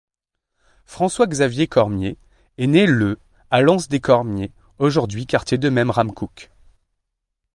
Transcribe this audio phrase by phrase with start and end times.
[0.87, 2.17] François-Xavier Cormier
[2.57, 3.19] est né le
[3.51, 6.49] à l’Anse-des-Cormier, aujourd'hui quartier de Memramcook.